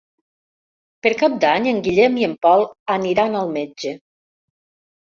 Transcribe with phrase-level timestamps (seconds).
[1.07, 2.67] Per Cap d'Any en Guillem i en Pol
[2.99, 3.97] aniran al metge.